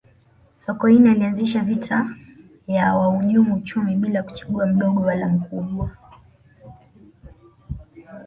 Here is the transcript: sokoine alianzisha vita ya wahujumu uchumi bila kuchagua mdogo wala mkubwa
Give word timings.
sokoine 0.55 1.11
alianzisha 1.11 1.61
vita 1.63 2.15
ya 2.67 2.95
wahujumu 2.95 3.55
uchumi 3.55 3.95
bila 3.95 4.23
kuchagua 4.23 4.67
mdogo 4.67 5.01
wala 5.01 5.27
mkubwa 5.27 5.91